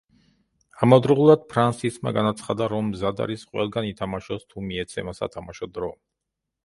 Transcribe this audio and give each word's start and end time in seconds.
ამავდროულად 0.85 1.43
ფრანსისმა 1.51 2.13
განაცხადა, 2.17 2.69
რომ 2.73 2.89
მზად 2.95 3.21
არის 3.27 3.45
ყველგან 3.51 3.91
ითამაშოს 3.93 4.49
თუ 4.55 4.65
მიეცემა 4.71 5.15
სათამაშო 5.21 5.71
დრო. 5.77 5.93